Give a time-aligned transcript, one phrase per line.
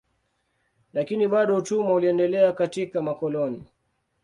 [0.93, 3.63] Lakini bado utumwa uliendelea katika makoloni.